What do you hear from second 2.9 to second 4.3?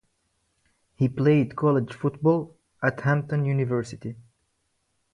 Hampton University.